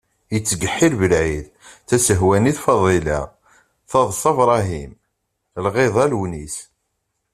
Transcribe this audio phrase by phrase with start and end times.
[0.33, 1.45] Yettkeḥḥil Belɛid,
[1.87, 3.19] Tazehwanit Faḍila,
[3.89, 4.91] Taḍsa Brahim,
[5.63, 6.57] Lɣiḍa Lewnis.